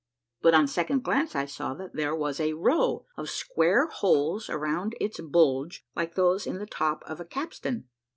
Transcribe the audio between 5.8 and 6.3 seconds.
like